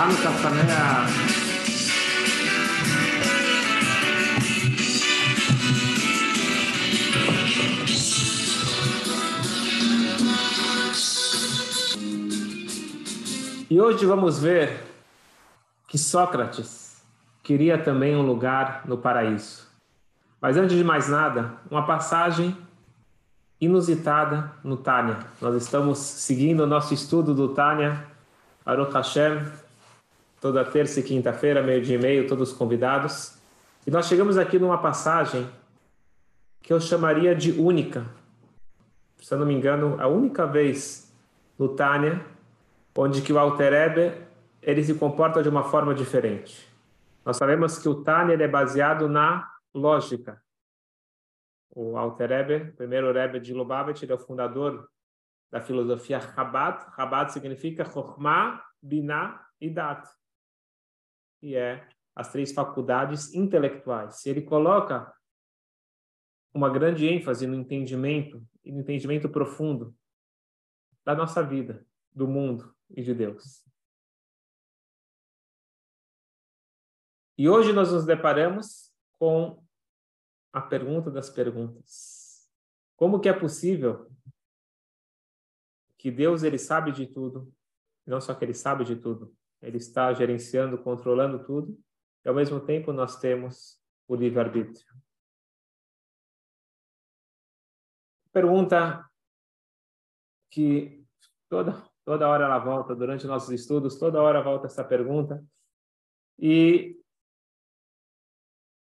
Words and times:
Hanukkah 0.00 0.32
Sameach. 0.32 1.10
E 13.68 13.78
hoje 13.78 14.06
vamos 14.06 14.38
ver 14.38 14.82
que 15.86 15.98
Sócrates 15.98 17.02
queria 17.42 17.76
também 17.76 18.16
um 18.16 18.22
lugar 18.22 18.84
no 18.86 18.96
paraíso. 18.96 19.68
Mas 20.40 20.56
antes 20.56 20.78
de 20.78 20.82
mais 20.82 21.10
nada, 21.10 21.52
uma 21.70 21.84
passagem 21.84 22.56
inusitada 23.60 24.50
no 24.64 24.78
Tânia. 24.78 25.18
Nós 25.42 25.54
estamos 25.62 25.98
seguindo 25.98 26.60
o 26.60 26.66
nosso 26.66 26.94
estudo 26.94 27.34
do 27.34 27.48
Tânia, 27.48 28.02
Aruch 28.64 28.94
Hashem, 28.94 29.42
toda 30.40 30.64
terça 30.64 31.00
e 31.00 31.02
quinta-feira, 31.02 31.62
meio-dia 31.62 31.96
e 31.96 32.00
meio, 32.00 32.26
todos 32.26 32.52
convidados. 32.52 33.38
E 33.86 33.90
nós 33.90 34.06
chegamos 34.06 34.38
aqui 34.38 34.58
numa 34.58 34.78
passagem 34.78 35.48
que 36.62 36.72
eu 36.72 36.80
chamaria 36.80 37.34
de 37.34 37.52
única. 37.52 38.06
Se 39.18 39.34
eu 39.34 39.38
não 39.38 39.46
me 39.46 39.54
engano, 39.54 40.00
a 40.00 40.08
única 40.08 40.46
vez 40.46 41.14
no 41.58 41.68
Tânia 41.68 42.24
onde 42.96 43.22
que 43.22 43.32
o 43.32 43.38
Alter 43.38 43.72
Ebe, 43.72 44.26
ele 44.60 44.84
se 44.84 44.94
comporta 44.94 45.42
de 45.42 45.48
uma 45.48 45.64
forma 45.64 45.94
diferente. 45.94 46.68
Nós 47.24 47.36
sabemos 47.36 47.78
que 47.78 47.88
o 47.88 48.02
Tânia 48.02 48.34
é 48.34 48.48
baseado 48.48 49.08
na 49.08 49.48
lógica, 49.72 50.42
o 51.74 51.96
Alter 51.96 52.28
Rebbe, 52.28 52.72
primeiro 52.72 53.12
Rebbe 53.12 53.40
de 53.40 53.54
Lubavitch, 53.54 54.02
ele 54.02 54.12
é 54.12 54.14
o 54.14 54.18
fundador 54.18 54.88
da 55.50 55.60
filosofia 55.60 56.20
Chabad. 56.20 56.94
Chabad 56.94 57.32
significa 57.32 57.84
Chokhmah, 57.84 58.62
Binah 58.82 59.40
e 59.60 59.70
Dat. 59.70 60.08
E 61.42 61.54
é 61.54 61.88
as 62.14 62.30
três 62.30 62.52
faculdades 62.52 63.34
intelectuais. 63.34 64.24
Ele 64.26 64.42
coloca 64.42 65.12
uma 66.52 66.68
grande 66.68 67.06
ênfase 67.06 67.46
no 67.46 67.54
entendimento 67.54 68.46
e 68.64 68.72
no 68.72 68.80
entendimento 68.80 69.28
profundo 69.28 69.96
da 71.04 71.14
nossa 71.14 71.42
vida, 71.42 71.86
do 72.12 72.26
mundo 72.26 72.74
e 72.90 73.02
de 73.02 73.14
Deus. 73.14 73.64
E 77.38 77.48
hoje 77.48 77.72
nós 77.72 77.90
nos 77.90 78.04
deparamos 78.04 78.92
com 79.18 79.64
a 80.52 80.60
pergunta 80.60 81.10
das 81.10 81.30
perguntas. 81.30 82.50
Como 82.96 83.18
que 83.18 83.28
é 83.28 83.32
possível 83.32 84.10
que 85.96 86.10
Deus 86.10 86.42
ele 86.42 86.58
sabe 86.58 86.92
de 86.92 87.06
tudo, 87.06 87.50
não 88.06 88.20
só 88.20 88.34
que 88.34 88.44
ele 88.44 88.52
sabe 88.52 88.84
de 88.84 88.96
tudo, 88.96 89.34
ele 89.62 89.76
está 89.76 90.12
gerenciando, 90.12 90.82
controlando 90.82 91.44
tudo, 91.44 91.78
e 92.24 92.28
ao 92.28 92.34
mesmo 92.34 92.60
tempo 92.60 92.92
nós 92.92 93.18
temos 93.18 93.80
o 94.08 94.14
livre-arbítrio. 94.14 94.94
Pergunta 98.32 99.08
que 100.50 101.04
toda 101.48 101.90
toda 102.04 102.28
hora 102.28 102.44
ela 102.44 102.58
volta 102.58 102.94
durante 102.94 103.26
nossos 103.26 103.50
estudos, 103.50 103.96
toda 103.96 104.20
hora 104.20 104.42
volta 104.42 104.66
essa 104.66 104.82
pergunta. 104.82 105.44
E 106.38 107.00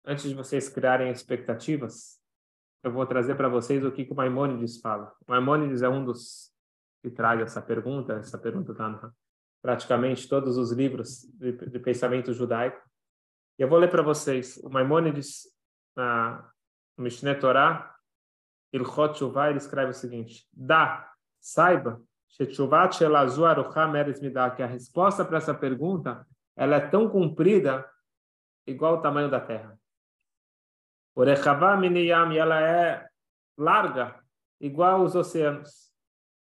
antes 0.04 0.28
de 0.28 0.34
vocês 0.34 0.68
criarem 0.68 1.10
expectativas, 1.10 2.18
eu 2.82 2.90
vou 2.90 3.04
trazer 3.06 3.34
para 3.34 3.48
vocês 3.48 3.84
o 3.84 3.92
que, 3.92 4.04
que 4.06 4.12
o 4.12 4.16
Maimônides 4.16 4.80
fala. 4.80 5.14
O 5.26 5.30
Maimônides 5.30 5.82
é 5.82 5.88
um 5.88 6.02
dos 6.02 6.50
que 7.02 7.10
traz 7.10 7.40
essa 7.40 7.60
pergunta, 7.60 8.14
essa 8.14 8.38
pergunta 8.38 8.72
está 8.72 9.12
praticamente 9.62 10.28
todos 10.28 10.56
os 10.56 10.72
livros 10.72 11.24
de, 11.34 11.52
de 11.52 11.78
pensamento 11.78 12.32
judaico. 12.32 12.80
E 13.58 13.62
eu 13.62 13.68
vou 13.68 13.78
ler 13.78 13.90
para 13.90 14.02
vocês. 14.02 14.56
O 14.58 14.70
Maimônides, 14.70 15.46
na 15.96 16.50
Mishneh 16.96 17.34
Torah, 17.34 17.94
Ilchot 18.72 19.18
Shuvah, 19.18 19.50
ele 19.50 19.58
escreve 19.58 19.90
o 19.90 19.94
seguinte: 19.94 20.48
Dá, 20.52 21.10
saiba, 21.40 22.02
que 24.56 24.62
a 24.62 24.66
resposta 24.66 25.24
para 25.24 25.38
essa 25.38 25.54
pergunta 25.54 26.26
ela 26.56 26.76
é 26.76 26.88
tão 26.88 27.08
comprida 27.08 27.88
igual 28.66 28.98
o 28.98 29.02
tamanho 29.02 29.30
da 29.30 29.40
Terra. 29.40 29.78
E 31.16 32.38
ela 32.38 32.60
é 32.62 33.08
larga, 33.58 34.22
igual 34.60 35.02
os 35.02 35.14
oceanos. 35.14 35.90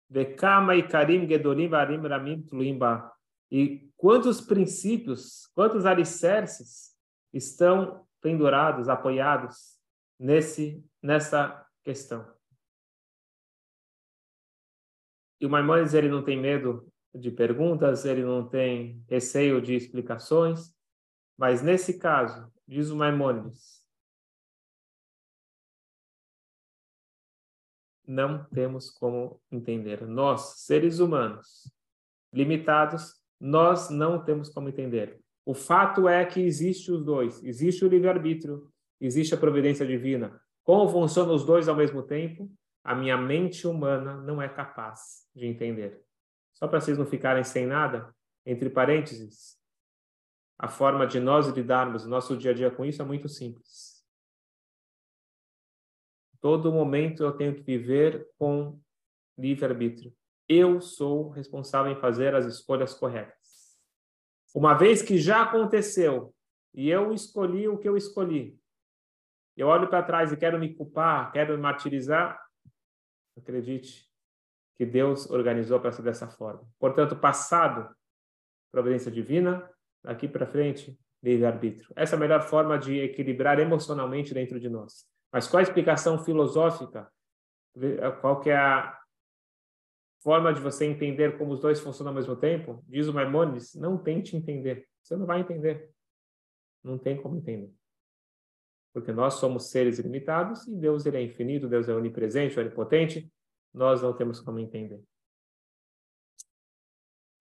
Vekama 0.09 0.81
Karim 0.84 1.28
Gedolim 1.28 1.68
Varim 1.68 2.06
Ramim 2.08 2.41
Tluimba. 2.44 3.12
E 3.52 3.90
quantos 3.96 4.41
princípios, 4.41 5.47
quantos 5.56 5.85
alicerces 5.85 6.96
estão 7.34 8.06
pendurados, 8.22 8.90
apoiados 8.90 9.78
nesse 10.19 10.84
nessa 11.02 11.66
questão. 11.84 12.28
E 15.40 15.46
o 15.46 15.50
Maimonides 15.50 15.94
ele 15.94 16.09
não 16.09 16.24
tem 16.24 16.40
medo 16.40 16.91
de 17.13 17.31
perguntas, 17.31 18.06
ele 18.06 18.24
não 18.24 18.47
tem 18.47 19.03
receio 19.08 19.62
de 19.62 19.75
explicações, 19.75 20.75
mas 21.38 21.62
nesse 21.62 22.00
caso, 22.00 22.52
diz 22.68 22.90
o 22.90 22.96
Maimonides, 22.96 23.85
não 28.06 28.46
temos 28.46 28.90
como 28.90 29.41
entender. 29.52 30.08
Nós, 30.08 30.59
seres 30.59 31.00
humanos, 31.00 31.72
limitados, 32.34 33.22
nós 33.40 33.90
não 33.90 34.24
temos 34.24 34.50
como 34.50 34.70
entender. 34.70 35.20
O 35.46 35.53
fato 35.53 36.08
é 36.08 36.25
que 36.25 36.42
existe 36.42 36.92
os 36.92 37.03
dois, 37.03 37.44
existe 37.44 37.86
o 37.86 37.88
livre-arbítrio, 37.88 38.70
existe 39.00 39.34
a 39.34 39.38
providência 39.38 39.86
divina. 39.86 40.40
Como 40.64 40.90
funcionam 40.90 41.34
os 41.34 41.46
dois 41.46 41.68
ao 41.68 41.76
mesmo 41.76 42.03
tempo? 42.03 42.52
A 42.84 42.94
minha 42.96 43.18
mente 43.18 43.68
humana 43.68 44.18
não 44.18 44.42
é 44.42 44.50
capaz 44.50 45.26
de 45.36 45.46
entender. 45.46 46.02
Só 46.53 46.68
para 46.68 46.81
vocês 46.81 46.97
não 46.97 47.06
ficarem 47.06 47.44
sem 47.44 47.66
nada, 47.66 48.14
entre 48.46 48.70
parênteses, 48.70 49.58
a 50.58 50.68
forma 50.68 51.06
de 51.06 51.20
nós 51.20 51.47
lidarmos 51.47 52.06
o 52.06 52.09
nosso 52.09 52.36
dia 52.36 52.52
a 52.52 52.53
dia 52.53 52.72
com 52.72 52.84
isso 52.84 53.02
é 53.02 53.06
muito 53.06 53.30
simples 53.30 53.97
todo 56.42 56.72
momento 56.72 57.24
eu 57.24 57.31
tenho 57.31 57.53
que 57.53 57.62
viver 57.62 58.28
com 58.38 58.80
livre-arbítrio. 59.38 60.14
Eu 60.47 60.80
sou 60.80 61.30
responsável 61.30 61.91
em 61.91 62.00
fazer 62.00 62.34
as 62.35 62.46
escolhas 62.46 62.94
corretas. 62.94 63.78
Uma 64.56 64.74
vez 64.74 65.02
que 65.02 65.18
já 65.18 65.44
aconteceu 65.44 66.34
e 66.74 66.90
eu 66.90 67.13
escolhi 67.13 67.68
o 67.68 67.78
que 67.78 67.88
eu 67.88 67.97
escolhi, 67.97 68.58
eu 69.56 69.68
olho 69.68 69.90
para 69.90 70.03
trás 70.03 70.31
e 70.31 70.38
quero 70.38 70.59
me 70.59 70.74
culpar, 70.74 71.31
quero 71.31 71.56
me 71.56 71.62
martirizar, 71.62 72.40
acredite 73.35 74.08
que 74.78 74.85
Deus 74.85 75.30
organizou 75.30 75.80
para 75.80 75.91
ser 75.91 76.03
dessa 76.03 76.28
forma. 76.28 76.64
Portanto, 76.79 77.16
passado, 77.16 77.90
providência 78.72 79.12
divina, 79.12 79.68
daqui 80.03 80.28
para 80.28 80.46
frente, 80.46 80.97
livre-arbítrio. 81.24 81.91
Essa 81.96 82.16
é 82.16 82.18
a 82.18 82.19
melhor 82.19 82.44
forma 82.44 82.78
de 82.78 83.00
equilibrar 83.00 83.59
emocionalmente 83.59 84.34
dentro 84.34 84.59
de 84.59 84.69
nós. 84.69 85.08
Mas 85.31 85.47
qual 85.47 85.59
a 85.59 85.64
explicação 85.64 86.24
filosófica? 86.24 87.12
Qual 88.22 88.40
que 88.40 88.52
é 88.52 88.58
a 88.58 88.97
forma 90.22 90.53
de 90.53 90.61
você 90.61 90.85
entender 90.85 91.38
como 91.38 91.53
os 91.53 91.59
dois 91.59 91.79
funcionam 91.79 92.11
ao 92.11 92.16
mesmo 92.16 92.35
tempo? 92.35 92.83
Diz 92.88 93.07
o 93.07 93.13
Maimonides, 93.13 93.75
não 93.75 93.97
tente 93.97 94.35
entender. 94.35 94.88
Você 95.01 95.16
não 95.16 95.25
vai 95.25 95.39
entender. 95.39 95.89
Não 96.83 96.97
tem 96.97 97.22
como 97.22 97.38
entender. 97.38 97.72
Porque 98.94 99.11
nós 99.11 99.35
somos 99.35 99.69
seres 99.69 100.00
limitados 100.00 100.67
e 100.67 100.75
Deus 100.75 101.05
ele 101.05 101.17
é 101.17 101.22
infinito, 101.22 101.67
Deus 101.67 101.88
é 101.88 101.94
onipresente, 101.94 102.59
onipotente. 102.59 103.31
Nós 103.73 104.01
não 104.01 104.13
temos 104.13 104.39
como 104.39 104.59
entender. 104.59 105.01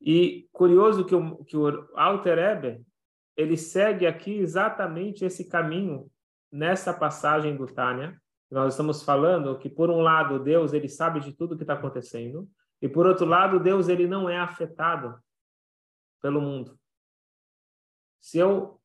E 0.00 0.48
curioso 0.52 1.04
que 1.04 1.14
o, 1.14 1.44
que 1.44 1.56
o 1.56 1.66
Alter 1.94 2.38
Eber, 2.38 2.82
ele 3.36 3.56
segue 3.56 4.06
aqui 4.06 4.38
exatamente 4.38 5.24
esse 5.24 5.48
caminho 5.48 6.10
nessa 6.52 6.92
passagem 6.92 7.56
do 7.56 7.66
Tânia, 7.66 8.20
nós 8.50 8.74
estamos 8.74 9.02
falando 9.02 9.58
que, 9.58 9.68
por 9.68 9.90
um 9.90 10.00
lado, 10.00 10.38
Deus 10.38 10.72
ele 10.72 10.88
sabe 10.88 11.20
de 11.20 11.32
tudo 11.32 11.56
que 11.56 11.64
está 11.64 11.74
acontecendo, 11.74 12.48
e, 12.80 12.88
por 12.88 13.06
outro 13.06 13.24
lado, 13.24 13.58
Deus 13.58 13.88
ele 13.88 14.06
não 14.06 14.28
é 14.28 14.38
afetado 14.38 15.18
pelo 16.20 16.40
mundo. 16.40 16.78
Se 18.20 18.38
eu 18.38 18.80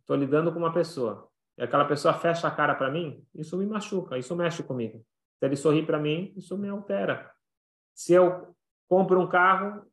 estou 0.00 0.16
lidando 0.16 0.52
com 0.52 0.58
uma 0.58 0.72
pessoa 0.72 1.28
e 1.56 1.62
aquela 1.62 1.84
pessoa 1.84 2.14
fecha 2.14 2.48
a 2.48 2.50
cara 2.50 2.74
para 2.74 2.90
mim, 2.90 3.24
isso 3.34 3.56
me 3.56 3.66
machuca, 3.66 4.18
isso 4.18 4.34
mexe 4.34 4.62
comigo. 4.62 5.04
Se 5.38 5.46
ele 5.46 5.56
sorri 5.56 5.84
para 5.84 5.98
mim, 5.98 6.32
isso 6.36 6.56
me 6.58 6.68
altera. 6.68 7.30
Se 7.94 8.12
eu 8.12 8.54
compro 8.88 9.20
um 9.20 9.28
carro, 9.28 9.86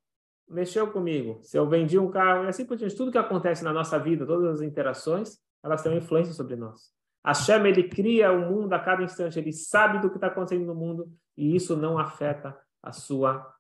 mexeu 0.48 0.92
comigo. 0.92 1.40
Se 1.44 1.58
eu 1.58 1.68
vendi 1.68 1.98
um 1.98 2.10
carro, 2.10 2.46
e 2.46 2.48
assim 2.48 2.66
por 2.66 2.78
diante. 2.78 2.96
Tudo 2.96 3.12
que 3.12 3.18
acontece 3.18 3.64
na 3.64 3.72
nossa 3.72 4.00
vida, 4.00 4.26
todas 4.26 4.56
as 4.56 4.62
interações, 4.62 5.40
elas 5.64 5.82
têm 5.82 5.92
uma 5.92 5.98
influência 5.98 6.34
sobre 6.34 6.56
nós. 6.56 6.92
Hashem, 7.26 7.66
ele 7.68 7.90
cria 7.90 8.32
o 8.32 8.50
mundo 8.50 8.74
a 8.74 8.80
cada 8.80 9.04
instante, 9.04 9.38
ele 9.38 9.52
sabe 9.52 10.00
do 10.00 10.10
que 10.10 10.16
está 10.16 10.28
acontecendo 10.28 10.66
no 10.66 10.74
mundo 10.74 11.12
e 11.38 11.56
isso 11.56 11.76
não 11.76 12.00
afeta 12.00 12.58
a 12.82 12.92
sua 12.92 13.56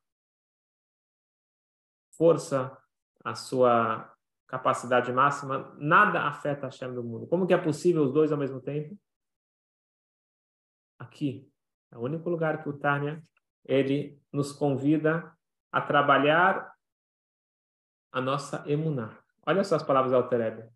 força, 2.12 2.78
a 3.24 3.36
sua 3.36 4.14
capacidade 4.48 5.12
máxima, 5.12 5.74
nada 5.78 6.28
afeta 6.28 6.66
a 6.66 6.70
Hashem 6.70 6.94
do 6.94 7.04
mundo. 7.04 7.28
Como 7.28 7.48
que 7.48 7.54
é 7.54 7.58
possível 7.58 8.04
os 8.04 8.12
dois 8.12 8.32
ao 8.32 8.38
mesmo 8.38 8.60
tempo? 8.60 8.98
Aqui, 10.98 11.50
é 11.92 11.98
o 11.98 12.02
único 12.02 12.30
lugar 12.30 12.62
que 12.62 12.70
o 12.70 12.78
Tânia 12.78 13.24
ele 13.66 14.20
nos 14.34 14.52
convida 14.52 15.32
a 15.72 15.82
trabalhar 15.82 16.74
a 18.12 18.20
nossa 18.20 18.64
emuná. 18.68 19.18
Olha 19.46 19.64
só 19.64 19.76
as 19.76 19.84
palavras 19.84 20.12
do 20.12 20.18
Alterebe. 20.18 20.68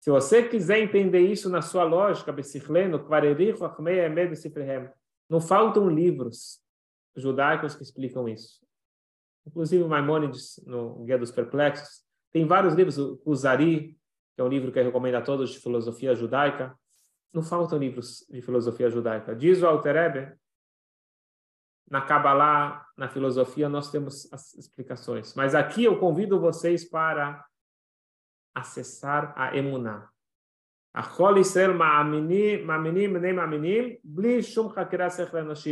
Se 0.00 0.10
você 0.10 0.48
quiser 0.48 0.78
entender 0.78 1.20
isso 1.20 1.48
na 1.48 1.62
sua 1.62 1.84
lógica, 1.84 2.34
não 5.28 5.40
faltam 5.40 5.88
livros 5.88 6.61
judaicos 7.16 7.74
que 7.74 7.82
explicam 7.82 8.28
isso. 8.28 8.60
Inclusive 9.46 9.84
Maimonides, 9.84 10.62
no 10.66 11.04
Guia 11.04 11.18
dos 11.18 11.30
Perplexos, 11.30 12.02
tem 12.32 12.46
vários 12.46 12.74
livros, 12.74 12.96
o 12.98 13.16
Kuzari, 13.18 13.98
que 14.34 14.40
é 14.40 14.44
um 14.44 14.48
livro 14.48 14.72
que 14.72 14.78
eu 14.78 14.84
recomendo 14.84 15.16
a 15.16 15.22
todos 15.22 15.50
de 15.50 15.58
filosofia 15.58 16.14
judaica. 16.14 16.74
Não 17.32 17.42
faltam 17.42 17.78
livros 17.78 18.26
de 18.30 18.40
filosofia 18.40 18.88
judaica. 18.90 19.34
Diz 19.34 19.62
o 19.62 19.66
Alter 19.66 20.38
na 21.90 22.00
Kabbalah, 22.00 22.86
na 22.96 23.08
filosofia, 23.08 23.68
nós 23.68 23.90
temos 23.90 24.32
as 24.32 24.54
explicações. 24.54 25.34
Mas 25.34 25.54
aqui 25.54 25.84
eu 25.84 25.98
convido 25.98 26.40
vocês 26.40 26.88
para 26.88 27.44
acessar 28.54 29.34
a 29.36 29.54
emuná. 29.54 30.08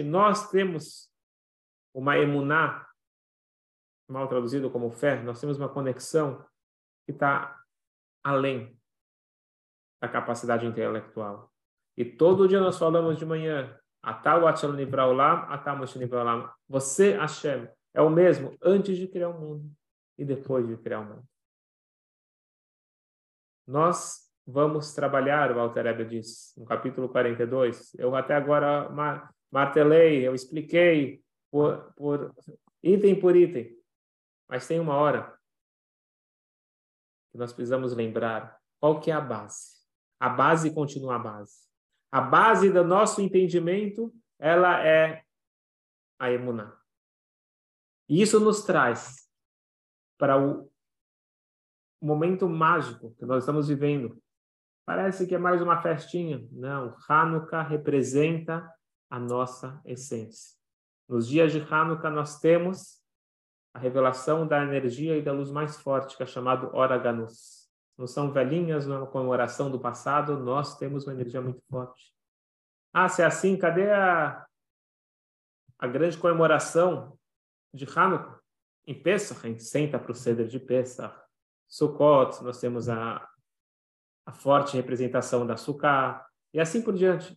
Nós 0.03 0.51
temos 0.51 1.11
uma 1.95 2.19
emuná, 2.19 2.87
mal 4.09 4.29
traduzido 4.29 4.71
como 4.71 4.91
fé, 4.91 5.23
nós 5.23 5.41
temos 5.41 5.57
uma 5.59 5.69
conexão 5.69 6.45
que 7.07 7.13
está 7.13 7.61
além 8.23 8.79
da 10.01 10.09
capacidade 10.09 10.67
intelectual. 10.67 11.53
E 11.97 12.05
todo 12.05 12.49
dia 12.49 12.61
nós 12.61 12.79
falamos 12.79 13.19
de 13.19 13.27
manhã, 13.27 13.79
você, 16.69 17.13
Hashem, 17.17 17.69
é 17.93 18.01
o 18.01 18.09
mesmo 18.09 18.57
antes 18.63 18.97
de 18.97 19.07
criar 19.07 19.29
o 19.29 19.39
mundo 19.39 19.71
e 20.17 20.25
depois 20.25 20.67
de 20.67 20.77
criar 20.79 21.01
o 21.01 21.05
mundo. 21.05 21.25
Nós 23.67 24.31
vamos 24.47 24.95
trabalhar, 24.95 25.53
Walter 25.53 25.87
Ebe 25.87 26.05
diz, 26.05 26.55
no 26.57 26.65
capítulo 26.65 27.09
42. 27.09 27.95
Eu 27.95 28.17
até 28.17 28.35
agora 28.35 28.89
martelei, 29.51 30.27
eu 30.27 30.35
expliquei 30.35 31.23
por, 31.51 31.93
por 31.95 32.35
item 32.83 33.19
por 33.19 33.37
item. 33.37 33.77
Mas 34.49 34.67
tem 34.67 34.81
uma 34.81 34.95
hora 34.95 35.39
que 37.31 37.39
nós 37.39 37.53
precisamos 37.53 37.95
lembrar 37.95 38.61
qual 38.81 39.01
que 39.01 39.11
é 39.11 39.15
a 39.15 39.21
base. 39.21 39.81
A 40.19 40.29
base 40.29 40.75
continua 40.75 41.17
a 41.17 41.19
base. 41.19 41.69
A 42.13 42.21
base 42.21 42.71
do 42.71 42.83
nosso 42.85 43.21
entendimento, 43.23 44.13
ela 44.39 44.85
é 44.85 45.25
a 46.19 46.31
emuná. 46.31 46.77
E 48.09 48.21
isso 48.21 48.41
nos 48.41 48.65
traz 48.65 49.31
para 50.19 50.37
o 50.37 50.71
momento 52.03 52.49
mágico 52.49 53.15
que 53.15 53.25
nós 53.25 53.45
estamos 53.45 53.69
vivendo. 53.69 54.21
Parece 54.85 55.27
que 55.27 55.35
é 55.35 55.39
mais 55.39 55.63
uma 55.63 55.81
festinha. 55.81 56.47
Não, 56.51 56.97
Hanukkah 57.09 57.63
representa 57.63 58.69
a 59.09 59.19
nossa 59.21 59.81
essência. 59.85 60.60
Nos 61.11 61.27
dias 61.27 61.51
de 61.51 61.59
Hanukkah 61.59 62.09
nós 62.09 62.39
temos 62.39 63.03
a 63.75 63.81
revelação 63.81 64.47
da 64.47 64.63
energia 64.63 65.17
e 65.17 65.23
da 65.23 65.33
luz 65.33 65.51
mais 65.51 65.77
forte, 65.77 66.17
que 66.17 66.23
é 66.23 66.27
chamado 66.27 66.73
Oraganus. 66.73 67.69
Não 67.99 68.07
são 68.07 68.31
velhinhas 68.31 68.87
uma 68.87 69.05
comemoração 69.09 69.73
do 69.73 69.81
passado, 69.81 70.39
nós 70.39 70.79
temos 70.79 71.05
uma 71.05 71.13
energia 71.13 71.41
muito 71.41 71.61
forte. 71.69 72.15
Ah, 72.93 73.09
se 73.09 73.23
é 73.23 73.25
assim, 73.25 73.57
cadê 73.57 73.91
a, 73.91 74.47
a 75.81 75.87
grande 75.89 76.17
comemoração 76.17 77.19
de 77.75 77.87
Hanukkah? 77.87 78.39
Em 78.87 78.95
Pesach, 78.95 79.45
a 79.45 79.49
gente 79.49 79.65
senta 79.65 79.99
para 79.99 80.13
o 80.13 80.15
ceder 80.15 80.47
de 80.47 80.61
Pesach. 80.61 81.13
Sukkot, 81.67 82.41
nós 82.45 82.61
temos 82.61 82.89
a, 82.89 83.29
a 84.27 84.33
forte 84.33 84.77
representação 84.77 85.45
da 85.45 85.57
Sukkah, 85.57 86.25
e 86.55 86.61
assim 86.61 86.81
por 86.81 86.95
diante. 86.95 87.37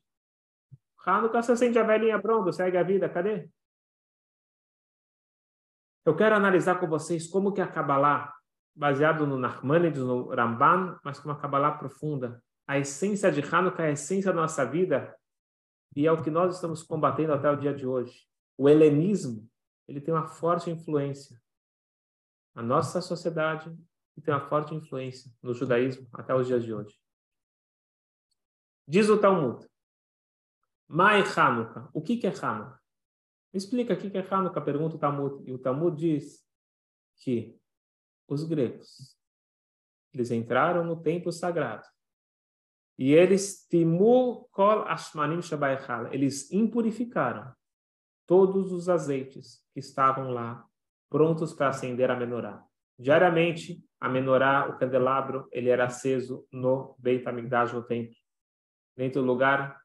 Hanukkah, 1.03 1.41
você 1.41 1.57
sente 1.57 1.79
a 1.79 1.83
velhinha 1.83 2.21
pronto, 2.21 2.53
segue 2.53 2.77
a 2.77 2.83
vida, 2.83 3.09
cadê? 3.09 3.49
Eu 6.05 6.15
quero 6.15 6.35
analisar 6.35 6.79
com 6.79 6.87
vocês 6.87 7.27
como 7.27 7.53
que 7.53 7.61
a 7.61 7.67
Kabbalah, 7.67 8.33
baseado 8.75 9.25
no 9.25 9.37
Nachmanides, 9.37 10.01
no 10.01 10.29
Ramban, 10.29 10.99
mas 11.03 11.19
com 11.19 11.29
uma 11.29 11.39
Kabbalah 11.39 11.77
profunda, 11.77 12.43
a 12.67 12.77
essência 12.77 13.31
de 13.31 13.41
Hanukkah, 13.41 13.83
a 13.83 13.91
essência 13.91 14.33
da 14.33 14.41
nossa 14.41 14.65
vida, 14.65 15.15
e 15.95 16.07
é 16.07 16.11
o 16.11 16.21
que 16.21 16.31
nós 16.31 16.55
estamos 16.55 16.83
combatendo 16.83 17.33
até 17.33 17.49
o 17.49 17.55
dia 17.55 17.73
de 17.73 17.85
hoje. 17.85 18.27
O 18.57 18.67
helenismo, 18.67 19.47
ele 19.87 20.01
tem 20.01 20.13
uma 20.13 20.27
forte 20.27 20.69
influência 20.69 21.39
na 22.55 22.61
nossa 22.61 23.01
sociedade, 23.01 23.75
e 24.15 24.21
tem 24.21 24.33
uma 24.33 24.47
forte 24.47 24.75
influência 24.75 25.31
no 25.41 25.53
judaísmo 25.53 26.07
até 26.13 26.33
os 26.35 26.47
dias 26.47 26.63
de 26.63 26.73
hoje. 26.73 26.95
Diz 28.87 29.09
o 29.09 29.19
Talmud, 29.19 29.65
Mai 30.87 31.21
Hanukkah. 31.21 31.89
O 31.93 32.01
que, 32.01 32.17
que 32.17 32.27
é 32.27 32.29
Hanukkah? 32.29 32.79
Me 33.53 33.57
explica 33.57 33.93
o 33.93 33.97
que, 33.97 34.17
é 34.17 34.27
Hanukkah, 34.27 34.61
pergunta 34.61 34.95
o 34.95 34.99
Talmud. 34.99 35.47
E 35.47 35.53
o 35.53 35.59
Talmud 35.59 35.95
diz 35.95 36.43
que 37.17 37.55
os 38.27 38.43
gregos, 38.43 39.15
eles 40.11 40.31
entraram 40.31 40.83
no 40.83 41.01
templo 41.01 41.31
sagrado 41.31 41.85
e 42.97 43.13
eles 43.13 43.67
kol 44.51 44.83
ashmanim 44.87 45.39
eles 46.11 46.51
impurificaram 46.51 47.53
todos 48.25 48.71
os 48.71 48.87
azeites 48.87 49.63
que 49.73 49.79
estavam 49.79 50.31
lá 50.31 50.65
prontos 51.09 51.53
para 51.53 51.69
acender 51.69 52.09
a 52.09 52.15
menorá. 52.15 52.63
Diariamente, 52.97 53.83
a 53.99 54.07
menorá, 54.07 54.69
o 54.69 54.77
candelabro, 54.77 55.47
ele 55.51 55.69
era 55.69 55.85
aceso 55.85 56.47
no 56.51 56.95
Beit 56.99 57.27
HaMikdash, 57.27 57.73
no 57.73 57.83
templo, 57.83 58.15
dentro 58.95 59.21
do 59.21 59.27
lugar 59.27 59.81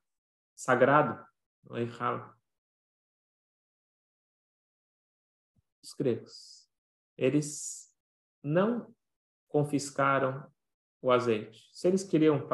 sagrado, 0.54 1.22
no 1.64 1.76
Eichal. 1.78 2.37
Os 5.88 5.94
gregos, 5.94 6.68
eles 7.16 7.88
não 8.42 8.94
confiscaram 9.48 10.46
o 11.00 11.10
azeite. 11.10 11.70
Se 11.72 11.88
eles 11.88 12.04
queriam 12.04 12.46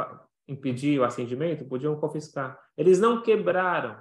impedir 0.46 1.00
o 1.00 1.04
acendimento, 1.04 1.64
podiam 1.64 1.98
confiscar. 1.98 2.56
Eles 2.76 3.00
não 3.00 3.22
quebraram, 3.22 4.00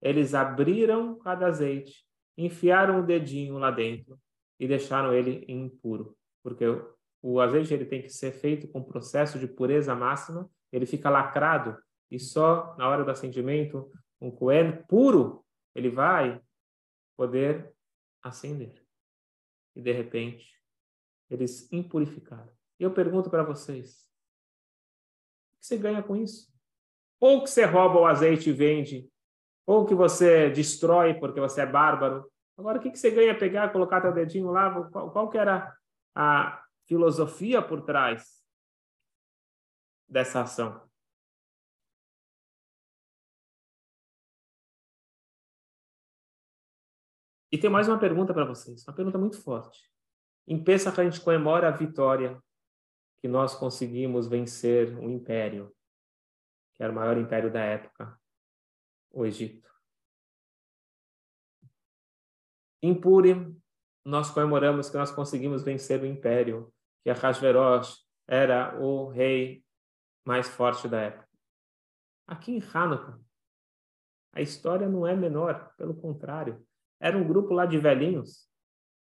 eles 0.00 0.32
abriram 0.32 1.18
cada 1.18 1.48
azeite, 1.48 2.06
enfiaram 2.36 3.00
o 3.00 3.06
dedinho 3.06 3.58
lá 3.58 3.72
dentro 3.72 4.16
e 4.60 4.68
deixaram 4.68 5.12
ele 5.12 5.44
impuro, 5.48 6.16
porque 6.40 6.64
o 7.20 7.40
azeite 7.40 7.74
ele 7.74 7.84
tem 7.84 8.00
que 8.00 8.10
ser 8.10 8.30
feito 8.30 8.68
com 8.68 8.84
processo 8.84 9.40
de 9.40 9.48
pureza 9.48 9.92
máxima, 9.92 10.48
ele 10.70 10.86
fica 10.86 11.10
lacrado 11.10 11.76
e 12.08 12.18
só 12.20 12.76
na 12.78 12.88
hora 12.88 13.04
do 13.04 13.10
acendimento, 13.10 13.90
um 14.20 14.30
coelho 14.30 14.84
puro, 14.86 15.44
ele 15.74 15.90
vai 15.90 16.40
poder 17.16 17.74
acender. 18.22 18.84
E 19.74 19.82
de 19.82 19.92
repente, 19.92 20.52
eles 21.30 21.70
impurificaram. 21.72 22.52
E 22.78 22.84
eu 22.84 22.92
pergunto 22.92 23.30
para 23.30 23.42
vocês, 23.42 24.08
o 25.56 25.60
que 25.60 25.66
você 25.66 25.76
ganha 25.76 26.02
com 26.02 26.16
isso? 26.16 26.52
Ou 27.20 27.42
que 27.42 27.50
você 27.50 27.64
rouba 27.64 28.00
o 28.00 28.06
azeite 28.06 28.50
e 28.50 28.52
vende, 28.52 29.10
ou 29.66 29.84
que 29.84 29.94
você 29.94 30.50
destrói 30.50 31.14
porque 31.14 31.40
você 31.40 31.62
é 31.62 31.66
bárbaro. 31.66 32.30
Agora, 32.56 32.78
o 32.78 32.80
que 32.80 32.96
você 32.96 33.10
ganha 33.10 33.38
pegar, 33.38 33.72
colocar 33.72 34.00
teu 34.00 34.12
dedinho 34.12 34.50
lá? 34.50 34.88
Qual, 34.90 35.10
qual 35.10 35.30
que 35.30 35.38
era 35.38 35.76
a, 36.14 36.64
filosofia 36.88 37.60
por 37.60 37.82
trás 37.82 38.42
dessa 40.08 40.40
ação. 40.40 40.87
E 47.50 47.56
tem 47.56 47.70
mais 47.70 47.88
uma 47.88 47.98
pergunta 47.98 48.34
para 48.34 48.44
vocês, 48.44 48.86
uma 48.86 48.94
pergunta 48.94 49.18
muito 49.18 49.40
forte. 49.40 49.90
Em 50.46 50.62
Pesach 50.62 51.00
a 51.00 51.04
gente 51.04 51.20
comemora 51.20 51.68
a 51.68 51.70
vitória 51.70 52.42
que 53.18 53.28
nós 53.28 53.54
conseguimos 53.54 54.28
vencer 54.28 54.96
o 54.98 55.10
império, 55.10 55.74
que 56.76 56.82
era 56.82 56.92
o 56.92 56.94
maior 56.94 57.16
império 57.16 57.52
da 57.52 57.60
época, 57.60 58.18
o 59.10 59.24
Egito. 59.24 59.68
Em 62.82 62.98
Purim, 62.98 63.60
nós 64.04 64.30
comemoramos 64.30 64.88
que 64.88 64.96
nós 64.96 65.10
conseguimos 65.10 65.62
vencer 65.62 66.00
o 66.00 66.06
império 66.06 66.72
que 67.02 67.10
Ahasverosh 67.10 68.06
era 68.26 68.78
o 68.78 69.08
rei 69.08 69.64
mais 70.24 70.48
forte 70.48 70.86
da 70.86 71.00
época. 71.00 71.28
Aqui 72.26 72.52
em 72.52 72.62
Hanukkah, 72.62 73.18
a 74.32 74.42
história 74.42 74.88
não 74.88 75.06
é 75.06 75.16
menor, 75.16 75.74
pelo 75.76 75.94
contrário. 75.94 76.67
Era 77.00 77.16
um 77.16 77.26
grupo 77.26 77.52
lá 77.52 77.66
de 77.66 77.78
velhinhos 77.78 78.48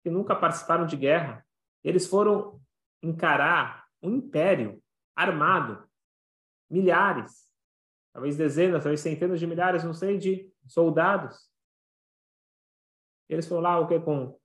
que 0.03 0.09
nunca 0.09 0.35
participaram 0.35 0.85
de 0.85 0.95
guerra. 0.95 1.45
Eles 1.83 2.07
foram 2.07 2.61
encarar 3.01 3.85
um 4.01 4.11
império 4.15 4.81
armado, 5.15 5.87
milhares, 6.69 7.49
talvez 8.13 8.35
dezenas, 8.35 8.83
talvez 8.83 8.99
centenas 8.99 9.39
de 9.39 9.47
milhares, 9.47 9.83
não 9.83 9.93
sei, 9.93 10.17
de 10.17 10.51
soldados. 10.67 11.49
Eles 13.29 13.47
foram 13.47 13.61
lá 13.61 13.79
o 13.79 13.87
que 13.87 13.99
com 13.99 14.37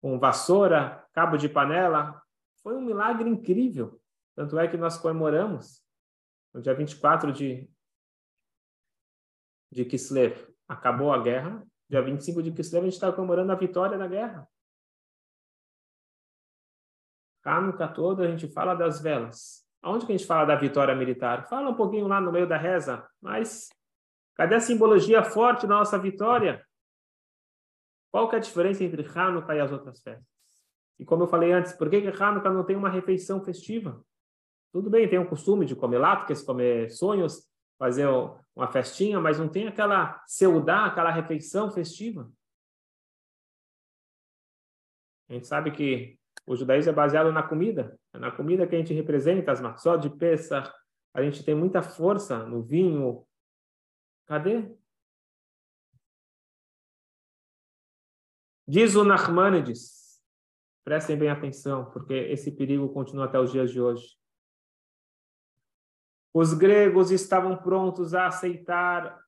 com 0.00 0.18
vassoura, 0.18 1.06
cabo 1.12 1.36
de 1.36 1.48
panela. 1.48 2.20
Foi 2.60 2.74
um 2.74 2.80
milagre 2.80 3.30
incrível. 3.30 4.00
Tanto 4.34 4.58
é 4.58 4.66
que 4.66 4.76
nós 4.76 4.98
comemoramos 4.98 5.80
no 6.52 6.60
dia 6.60 6.74
24 6.74 7.32
de 7.32 7.70
de 9.70 9.86
Kislev. 9.86 10.36
Acabou 10.68 11.12
a 11.12 11.22
guerra. 11.22 11.66
Dia 11.92 12.00
25 12.00 12.42
de 12.42 12.52
Kislev 12.52 12.84
a 12.84 12.84
gente 12.86 12.94
está 12.94 13.12
comemorando 13.12 13.52
a 13.52 13.54
vitória 13.54 13.98
da 13.98 14.06
guerra. 14.08 14.48
Hanukkah 17.44 17.88
todo 17.88 18.22
a 18.22 18.28
gente 18.28 18.48
fala 18.48 18.74
das 18.74 19.02
velas. 19.02 19.62
Aonde 19.82 20.06
que 20.06 20.12
a 20.12 20.16
gente 20.16 20.26
fala 20.26 20.46
da 20.46 20.56
vitória 20.56 20.94
militar? 20.94 21.46
Fala 21.50 21.68
um 21.68 21.74
pouquinho 21.74 22.08
lá 22.08 22.18
no 22.18 22.32
meio 22.32 22.48
da 22.48 22.56
reza, 22.56 23.06
mas 23.20 23.68
cadê 24.34 24.54
a 24.54 24.60
simbologia 24.60 25.22
forte 25.22 25.66
da 25.66 25.74
nossa 25.74 25.98
vitória? 25.98 26.66
Qual 28.10 28.26
que 28.26 28.36
é 28.36 28.38
a 28.38 28.42
diferença 28.42 28.82
entre 28.82 29.06
Hanukkah 29.06 29.54
e 29.54 29.60
as 29.60 29.70
outras 29.70 30.00
festas? 30.00 30.26
E 30.98 31.04
como 31.04 31.24
eu 31.24 31.28
falei 31.28 31.52
antes, 31.52 31.74
por 31.74 31.90
que, 31.90 32.00
que 32.00 32.22
Hanukkah 32.22 32.54
não 32.54 32.64
tem 32.64 32.74
uma 32.74 32.88
refeição 32.88 33.44
festiva? 33.44 34.02
Tudo 34.72 34.88
bem, 34.88 35.06
tem 35.06 35.18
o 35.18 35.28
costume 35.28 35.66
de 35.66 35.76
comer 35.76 35.98
latkes, 35.98 36.42
comer 36.42 36.88
sonhos, 36.90 37.46
fazer 37.78 38.06
uma 38.54 38.70
festinha, 38.70 39.20
mas 39.20 39.38
não 39.38 39.48
tem 39.48 39.66
aquela 39.66 40.22
seudá, 40.26 40.86
aquela 40.86 41.10
refeição 41.10 41.70
festiva. 41.70 42.30
A 45.28 45.34
gente 45.34 45.46
sabe 45.46 45.70
que 45.70 46.18
o 46.46 46.54
judaísmo 46.54 46.90
é 46.90 46.94
baseado 46.94 47.32
na 47.32 47.42
comida, 47.42 47.98
é 48.12 48.18
na 48.18 48.30
comida 48.30 48.66
que 48.66 48.74
a 48.74 48.78
gente 48.78 48.92
representa, 48.92 49.52
as 49.52 49.60
matzot 49.60 50.00
de 50.00 50.10
Pesach, 50.10 50.70
a 51.14 51.22
gente 51.22 51.44
tem 51.44 51.54
muita 51.54 51.82
força 51.82 52.44
no 52.44 52.62
vinho. 52.62 53.26
Cadê? 54.26 54.74
Diz 58.66 58.94
o 58.94 59.04
Nachmanides, 59.04 60.22
prestem 60.84 61.18
bem 61.18 61.28
atenção, 61.28 61.90
porque 61.90 62.14
esse 62.14 62.50
perigo 62.52 62.88
continua 62.92 63.26
até 63.26 63.38
os 63.38 63.52
dias 63.52 63.70
de 63.70 63.80
hoje. 63.80 64.21
Os 66.34 66.54
gregos 66.54 67.10
estavam 67.10 67.56
prontos 67.56 68.14
a 68.14 68.26
aceitar 68.26 69.22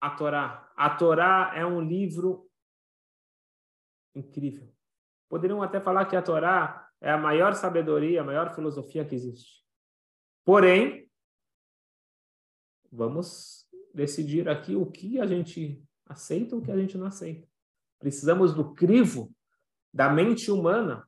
a 0.00 0.10
Torá. 0.10 0.72
A 0.74 0.96
Torá 0.96 1.52
é 1.54 1.64
um 1.64 1.80
livro 1.80 2.48
incrível. 4.14 4.72
Poderiam 5.28 5.62
até 5.62 5.80
falar 5.80 6.06
que 6.06 6.16
a 6.16 6.22
Torá 6.22 6.88
é 7.00 7.10
a 7.10 7.18
maior 7.18 7.54
sabedoria, 7.54 8.22
a 8.22 8.24
maior 8.24 8.54
filosofia 8.54 9.04
que 9.04 9.14
existe. 9.14 9.62
Porém, 10.44 11.08
vamos 12.90 13.68
decidir 13.94 14.48
aqui 14.48 14.74
o 14.74 14.90
que 14.90 15.20
a 15.20 15.26
gente 15.26 15.82
aceita 16.06 16.54
e 16.54 16.58
o 16.58 16.62
que 16.62 16.72
a 16.72 16.76
gente 16.76 16.96
não 16.96 17.06
aceita. 17.06 17.46
Precisamos 17.98 18.54
do 18.54 18.74
crivo 18.74 19.32
da 19.92 20.08
mente 20.08 20.50
humana 20.50 21.06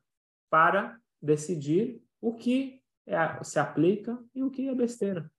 para 0.49 0.99
decidir 1.21 2.01
o 2.21 2.35
que 2.35 2.82
é, 3.05 3.43
se 3.43 3.59
aplica 3.59 4.17
e 4.33 4.43
o 4.43 4.49
que 4.49 4.67
é 4.67 4.75
besteira. 4.75 5.31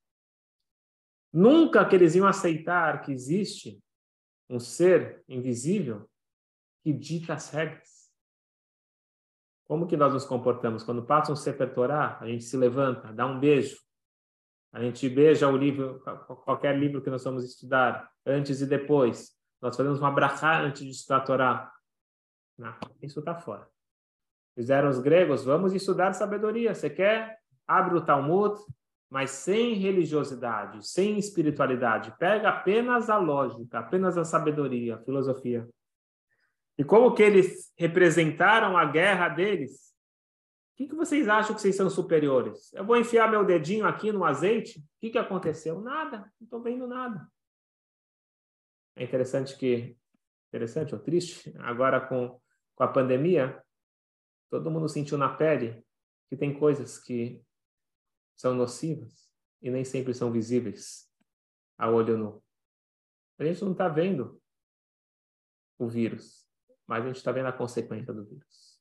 Nunca 1.33 1.85
que 1.85 1.95
eles 1.95 2.15
iam 2.15 2.27
aceitar 2.27 3.01
que 3.01 3.11
existe 3.11 3.83
um 4.49 4.59
ser 4.59 5.23
invisível 5.27 6.09
que 6.83 6.93
dita 6.93 7.33
as 7.33 7.49
regras. 7.49 8.09
Como 9.65 9.87
que 9.87 9.97
nós 9.97 10.13
nos 10.13 10.25
comportamos? 10.25 10.83
Quando 10.83 11.05
passa 11.05 11.31
um 11.31 11.35
Sefer 11.35 11.73
Torah, 11.73 12.19
a 12.21 12.27
gente 12.27 12.43
se 12.43 12.55
levanta, 12.55 13.11
dá 13.11 13.25
um 13.25 13.39
beijo, 13.39 13.77
a 14.71 14.79
gente 14.79 15.09
beija 15.09 15.47
o 15.47 15.57
livro, 15.57 15.99
qualquer 16.43 16.77
livro 16.77 17.01
que 17.01 17.09
nós 17.09 17.23
vamos 17.23 17.43
estudar, 17.43 18.11
antes 18.25 18.61
e 18.61 18.65
depois. 18.65 19.33
Nós 19.61 19.75
fazemos 19.75 19.99
uma 19.99 20.11
brachá 20.11 20.61
antes 20.61 20.83
de 20.83 20.91
estudar 20.91 21.17
a 21.17 21.21
Torá. 21.21 21.73
Não, 22.57 22.77
isso 23.01 23.19
está 23.19 23.35
fora. 23.35 23.67
Fizeram 24.53 24.89
os 24.89 24.99
gregos, 24.99 25.43
vamos 25.43 25.73
estudar 25.73 26.13
sabedoria. 26.13 26.75
Você 26.75 26.89
quer? 26.89 27.39
Abre 27.67 27.95
o 27.95 28.05
Talmud, 28.05 28.59
mas 29.09 29.31
sem 29.31 29.75
religiosidade, 29.75 30.85
sem 30.87 31.17
espiritualidade. 31.17 32.15
Pega 32.17 32.49
apenas 32.49 33.09
a 33.09 33.17
lógica, 33.17 33.79
apenas 33.79 34.17
a 34.17 34.25
sabedoria, 34.25 34.95
a 34.95 35.03
filosofia. 35.03 35.67
E 36.77 36.83
como 36.83 37.13
que 37.13 37.23
eles 37.23 37.71
representaram 37.77 38.77
a 38.77 38.85
guerra 38.85 39.29
deles? 39.29 39.95
O 40.73 40.77
que, 40.77 40.87
que 40.89 40.95
vocês 40.95 41.29
acham 41.29 41.55
que 41.55 41.61
vocês 41.61 41.75
são 41.75 41.89
superiores? 41.89 42.73
Eu 42.73 42.85
vou 42.85 42.97
enfiar 42.97 43.31
meu 43.31 43.45
dedinho 43.45 43.85
aqui 43.85 44.11
no 44.11 44.25
azeite? 44.25 44.79
O 44.79 44.83
que, 44.99 45.11
que 45.11 45.17
aconteceu? 45.17 45.79
Nada, 45.79 46.29
não 46.39 46.45
estou 46.45 46.61
vendo 46.61 46.85
nada. 46.85 47.25
É 48.97 49.03
interessante 49.03 49.57
que, 49.57 49.95
interessante 50.49 50.93
ou 50.93 50.99
triste, 50.99 51.55
agora 51.59 52.01
com, 52.01 52.39
com 52.75 52.83
a 52.83 52.87
pandemia, 52.89 53.61
todo 54.49 54.69
mundo 54.69 54.89
sentiu 54.89 55.17
na 55.17 55.29
pele 55.29 55.81
que 56.29 56.35
tem 56.35 56.53
coisas 56.53 56.97
que 56.97 57.41
são 58.35 58.53
nocivas 58.53 59.29
e 59.61 59.69
nem 59.69 59.83
sempre 59.83 60.13
são 60.13 60.31
visíveis 60.31 61.09
a 61.77 61.89
olho 61.89 62.17
nu. 62.17 62.43
A 63.37 63.43
gente 63.43 63.63
não 63.63 63.71
está 63.71 63.87
vendo 63.87 64.41
o 65.77 65.87
vírus, 65.87 66.47
mas 66.87 67.03
a 67.03 67.07
gente 67.07 67.17
está 67.17 67.31
vendo 67.31 67.47
a 67.47 67.53
consequência 67.53 68.13
do 68.13 68.25
vírus. 68.25 68.79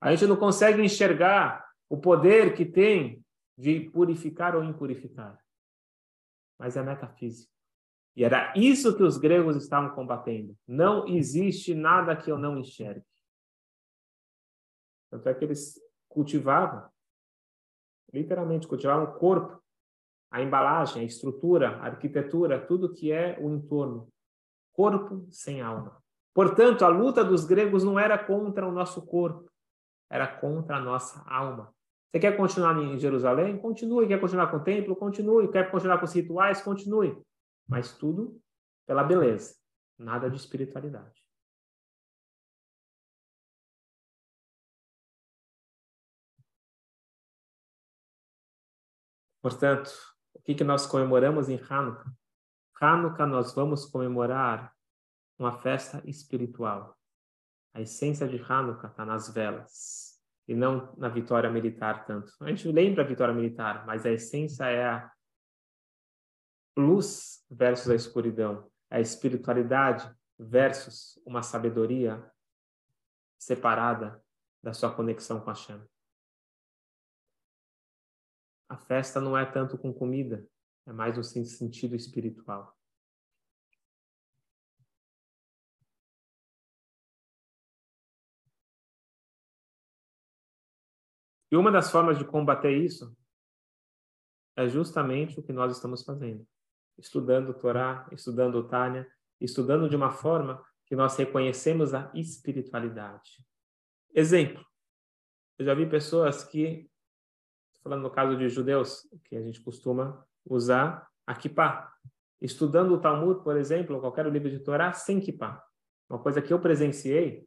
A 0.00 0.14
gente 0.14 0.26
não 0.26 0.36
consegue 0.36 0.82
enxergar 0.82 1.66
o 1.88 1.98
poder 1.98 2.54
que 2.54 2.64
tem 2.64 3.24
de 3.56 3.90
purificar 3.90 4.54
ou 4.54 4.62
impurificar, 4.62 5.42
mas 6.58 6.76
é 6.76 6.82
metafísico. 6.82 7.50
E 8.14 8.24
era 8.24 8.52
isso 8.56 8.96
que 8.96 9.02
os 9.02 9.18
gregos 9.18 9.56
estavam 9.56 9.94
combatendo. 9.94 10.56
Não 10.66 11.06
existe 11.06 11.74
nada 11.74 12.16
que 12.16 12.30
eu 12.30 12.38
não 12.38 12.58
enxergue. 12.58 13.04
Tanto 15.10 15.28
é 15.28 15.34
que 15.34 15.44
eles 15.44 15.80
cultivavam, 16.08 16.90
literalmente 18.12 18.66
cultivavam 18.66 19.04
o 19.04 19.18
corpo, 19.18 19.60
a 20.30 20.42
embalagem, 20.42 21.02
a 21.02 21.04
estrutura, 21.04 21.76
a 21.76 21.86
arquitetura, 21.86 22.64
tudo 22.64 22.92
que 22.92 23.12
é 23.12 23.38
o 23.40 23.50
entorno. 23.50 24.08
Corpo 24.72 25.26
sem 25.30 25.60
alma. 25.60 25.96
Portanto, 26.34 26.84
a 26.84 26.88
luta 26.88 27.24
dos 27.24 27.44
gregos 27.44 27.82
não 27.82 27.98
era 27.98 28.18
contra 28.18 28.66
o 28.66 28.72
nosso 28.72 29.04
corpo, 29.06 29.50
era 30.10 30.26
contra 30.26 30.76
a 30.76 30.80
nossa 30.80 31.24
alma. 31.26 31.72
Você 32.10 32.20
quer 32.20 32.36
continuar 32.36 32.76
em 32.78 32.98
Jerusalém? 32.98 33.58
Continue. 33.58 34.06
Quer 34.06 34.20
continuar 34.20 34.50
com 34.50 34.58
o 34.58 34.62
templo? 34.62 34.96
Continue. 34.96 35.50
Quer 35.50 35.70
continuar 35.70 35.98
com 35.98 36.04
os 36.04 36.12
rituais? 36.12 36.62
Continue 36.62 37.16
mas 37.68 37.92
tudo 37.92 38.40
pela 38.86 39.02
beleza, 39.02 39.56
nada 39.98 40.30
de 40.30 40.36
espiritualidade. 40.36 41.25
Portanto, 49.46 49.92
o 50.34 50.42
que, 50.42 50.56
que 50.56 50.64
nós 50.64 50.88
comemoramos 50.88 51.48
em 51.48 51.56
Hanukkah? 51.70 52.10
Hanukkah 52.80 53.26
nós 53.28 53.54
vamos 53.54 53.86
comemorar 53.86 54.74
uma 55.38 55.52
festa 55.52 56.02
espiritual. 56.04 56.98
A 57.72 57.80
essência 57.80 58.26
de 58.26 58.42
Hanukkah 58.42 58.88
está 58.88 59.04
nas 59.04 59.32
velas 59.32 60.20
e 60.48 60.54
não 60.56 60.92
na 60.96 61.08
vitória 61.08 61.48
militar 61.48 62.04
tanto. 62.04 62.32
A 62.40 62.48
gente 62.48 62.66
lembra 62.66 63.04
a 63.04 63.06
vitória 63.06 63.32
militar, 63.32 63.86
mas 63.86 64.04
a 64.04 64.10
essência 64.10 64.64
é 64.64 64.84
a 64.84 65.12
luz 66.76 67.46
versus 67.48 67.88
a 67.88 67.94
escuridão, 67.94 68.68
a 68.90 68.98
espiritualidade 68.98 70.12
versus 70.36 71.22
uma 71.24 71.44
sabedoria 71.44 72.28
separada 73.38 74.20
da 74.60 74.72
sua 74.72 74.92
conexão 74.92 75.40
com 75.40 75.50
a 75.50 75.54
chama. 75.54 75.88
A 78.68 78.76
festa 78.76 79.20
não 79.20 79.36
é 79.36 79.44
tanto 79.44 79.78
com 79.78 79.92
comida, 79.92 80.46
é 80.86 80.92
mais 80.92 81.16
no 81.16 81.22
sentido 81.22 81.94
espiritual. 81.94 82.76
E 91.50 91.56
uma 91.56 91.70
das 91.70 91.90
formas 91.90 92.18
de 92.18 92.24
combater 92.24 92.72
isso 92.72 93.16
é 94.56 94.68
justamente 94.68 95.38
o 95.38 95.42
que 95.42 95.52
nós 95.52 95.72
estamos 95.72 96.02
fazendo 96.02 96.46
estudando 96.98 97.50
o 97.50 97.54
Torá, 97.54 98.08
estudando 98.12 98.56
o 98.56 98.68
Tânia, 98.68 99.06
estudando 99.40 99.88
de 99.88 99.96
uma 99.96 100.10
forma 100.10 100.64
que 100.86 100.96
nós 100.96 101.16
reconhecemos 101.16 101.92
a 101.92 102.10
espiritualidade. 102.14 103.44
Exemplo, 104.14 104.64
eu 105.58 105.66
já 105.66 105.74
vi 105.74 105.88
pessoas 105.88 106.44
que, 106.44 106.88
falando 107.86 108.02
no 108.02 108.10
caso 108.10 108.36
de 108.36 108.48
judeus, 108.48 109.08
que 109.24 109.36
a 109.36 109.40
gente 109.40 109.60
costuma 109.60 110.26
usar 110.44 111.08
a 111.24 111.36
kippah. 111.36 111.88
Estudando 112.40 112.92
o 112.92 113.00
Talmud, 113.00 113.44
por 113.44 113.56
exemplo, 113.56 114.00
qualquer 114.00 114.26
livro 114.26 114.50
de 114.50 114.58
Torá, 114.58 114.92
sem 114.92 115.20
kippah. 115.20 115.62
Uma 116.10 116.18
coisa 116.18 116.42
que 116.42 116.52
eu 116.52 116.58
presenciei 116.58 117.46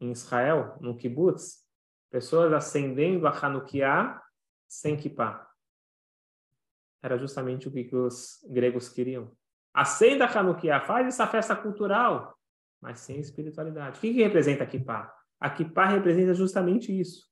em 0.00 0.10
Israel, 0.10 0.76
no 0.80 0.96
kibbutz, 0.96 1.64
pessoas 2.10 2.52
acendendo 2.52 3.28
a 3.28 3.30
Hanukkah 3.30 4.20
sem 4.68 4.96
kippah. 4.96 5.48
Era 7.00 7.16
justamente 7.16 7.68
o 7.68 7.70
que 7.70 7.94
os 7.94 8.44
gregos 8.50 8.88
queriam. 8.88 9.30
Acenda 9.72 10.24
a 10.24 10.38
Hanukkah, 10.38 10.80
faz 10.80 11.06
essa 11.06 11.28
festa 11.28 11.54
cultural, 11.54 12.36
mas 12.80 12.98
sem 12.98 13.20
espiritualidade. 13.20 13.98
O 13.98 14.00
que, 14.00 14.14
que 14.14 14.22
representa 14.24 14.64
a 14.64 14.66
kippah? 14.66 15.14
A 15.38 15.48
kippah 15.48 15.86
representa 15.86 16.34
justamente 16.34 16.92
isso, 16.92 17.28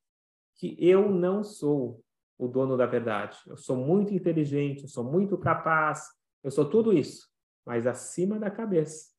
que 0.54 0.76
eu 0.78 1.10
não 1.10 1.42
sou 1.42 2.02
o 2.44 2.48
dono 2.48 2.76
da 2.76 2.86
verdade. 2.86 3.38
Eu 3.46 3.56
sou 3.56 3.76
muito 3.76 4.12
inteligente, 4.12 4.82
eu 4.82 4.88
sou 4.88 5.04
muito 5.04 5.38
capaz, 5.38 6.08
eu 6.42 6.50
sou 6.50 6.68
tudo 6.68 6.92
isso. 6.92 7.30
Mas 7.64 7.86
acima 7.86 8.36
da 8.36 8.50
cabeça 8.50 9.12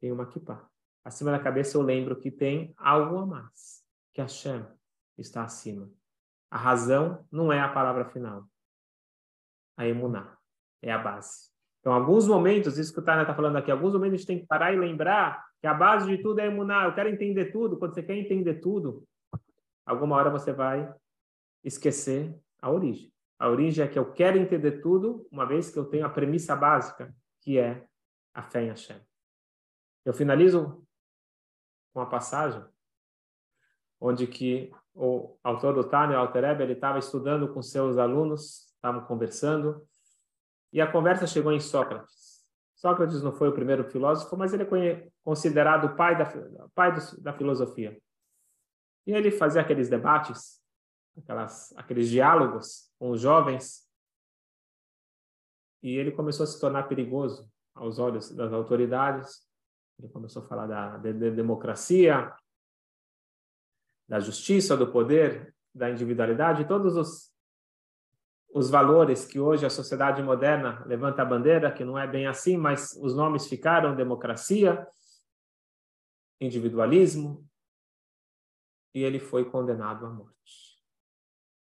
tem 0.00 0.10
uma 0.10 0.26
kippah. 0.26 0.68
Acima 1.04 1.30
da 1.30 1.38
cabeça 1.38 1.76
eu 1.76 1.82
lembro 1.82 2.16
que 2.16 2.28
tem 2.28 2.74
algo 2.76 3.18
a 3.18 3.26
mais, 3.26 3.84
que 4.12 4.20
a 4.20 4.26
Shem 4.26 4.66
está 5.16 5.44
acima. 5.44 5.88
A 6.50 6.58
razão 6.58 7.24
não 7.30 7.52
é 7.52 7.60
a 7.60 7.68
palavra 7.68 8.04
final. 8.06 8.44
A 9.76 9.86
emuná 9.86 10.36
é 10.82 10.90
a 10.90 10.98
base. 10.98 11.50
Então, 11.78 11.92
alguns 11.92 12.26
momentos, 12.26 12.78
isso 12.78 12.92
que 12.92 12.98
o 12.98 13.04
Tânia 13.04 13.22
está 13.22 13.34
falando 13.34 13.58
aqui, 13.58 13.70
alguns 13.70 13.92
momentos 13.92 14.14
a 14.14 14.16
gente 14.16 14.26
tem 14.26 14.40
que 14.40 14.46
parar 14.46 14.72
e 14.72 14.76
lembrar 14.76 15.46
que 15.60 15.68
a 15.68 15.74
base 15.74 16.08
de 16.08 16.20
tudo 16.20 16.40
é 16.40 16.46
emuná. 16.46 16.84
Eu 16.84 16.94
quero 16.96 17.08
entender 17.08 17.52
tudo. 17.52 17.78
Quando 17.78 17.94
você 17.94 18.02
quer 18.02 18.16
entender 18.16 18.54
tudo, 18.54 19.06
alguma 19.86 20.16
hora 20.16 20.30
você 20.30 20.52
vai 20.52 20.92
esquecer 21.62 22.36
a 22.60 22.70
origem. 22.70 23.12
A 23.38 23.48
origem 23.48 23.84
é 23.84 23.88
que 23.88 23.98
eu 23.98 24.12
quero 24.12 24.38
entender 24.38 24.80
tudo, 24.80 25.26
uma 25.30 25.46
vez 25.46 25.70
que 25.70 25.78
eu 25.78 25.84
tenho 25.84 26.06
a 26.06 26.10
premissa 26.10 26.56
básica, 26.56 27.14
que 27.40 27.58
é 27.58 27.86
a 28.32 28.42
fé 28.42 28.62
em 28.62 28.68
Hashem. 28.68 29.00
Eu 30.04 30.14
finalizo 30.14 30.86
com 31.92 32.00
a 32.00 32.06
passagem 32.06 32.64
onde 34.00 34.26
que 34.26 34.70
o 34.94 35.36
autor 35.42 35.74
do 35.74 35.84
Tânia, 35.84 36.16
Altereb, 36.16 36.62
ele 36.62 36.72
estava 36.72 36.98
estudando 36.98 37.52
com 37.52 37.62
seus 37.62 37.98
alunos, 37.98 38.72
estavam 38.74 39.04
conversando, 39.04 39.86
e 40.72 40.80
a 40.80 40.90
conversa 40.90 41.26
chegou 41.26 41.52
em 41.52 41.60
Sócrates. 41.60 42.44
Sócrates 42.74 43.22
não 43.22 43.32
foi 43.32 43.48
o 43.48 43.54
primeiro 43.54 43.84
filósofo, 43.84 44.36
mas 44.36 44.52
ele 44.52 44.64
é 44.64 45.08
considerado 45.24 45.86
o 45.86 45.96
pai 45.96 46.16
da, 46.16 46.26
pai 46.74 46.94
da 47.18 47.32
filosofia. 47.32 47.98
E 49.06 49.12
ele 49.12 49.30
fazia 49.30 49.62
aqueles 49.62 49.88
debates, 49.88 50.60
aquelas, 51.16 51.72
aqueles 51.76 52.08
diálogos 52.08 52.90
com 52.98 53.10
os 53.10 53.20
jovens, 53.20 53.86
e 55.82 55.96
ele 55.96 56.10
começou 56.10 56.44
a 56.44 56.46
se 56.46 56.60
tornar 56.60 56.84
perigoso 56.84 57.48
aos 57.74 57.98
olhos 57.98 58.30
das 58.34 58.52
autoridades. 58.52 59.46
Ele 59.98 60.08
começou 60.08 60.42
a 60.42 60.46
falar 60.46 60.66
da, 60.66 60.96
da, 60.96 61.12
da 61.12 61.30
democracia, 61.30 62.34
da 64.08 64.18
justiça, 64.18 64.76
do 64.76 64.90
poder, 64.90 65.54
da 65.74 65.90
individualidade, 65.90 66.66
todos 66.66 66.96
os, 66.96 67.32
os 68.48 68.70
valores 68.70 69.26
que 69.26 69.38
hoje 69.38 69.66
a 69.66 69.70
sociedade 69.70 70.22
moderna 70.22 70.82
levanta 70.86 71.22
a 71.22 71.24
bandeira, 71.24 71.72
que 71.72 71.84
não 71.84 71.98
é 71.98 72.06
bem 72.06 72.26
assim, 72.26 72.56
mas 72.56 72.92
os 73.00 73.14
nomes 73.14 73.46
ficaram 73.46 73.94
democracia, 73.94 74.88
individualismo, 76.40 77.46
e 78.94 79.02
ele 79.02 79.20
foi 79.20 79.44
condenado 79.50 80.06
à 80.06 80.10
morte. 80.10 80.65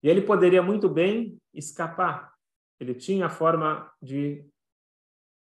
E 0.03 0.09
ele 0.09 0.23
poderia 0.23 0.63
muito 0.63 0.89
bem 0.89 1.39
escapar. 1.55 2.35
Ele 2.81 2.95
tinha 2.95 3.27
a 3.27 3.31
forma 3.31 3.93
de 4.03 4.45